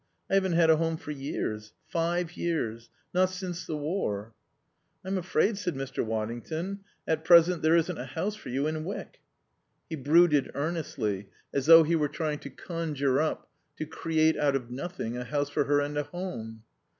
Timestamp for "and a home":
15.81-16.63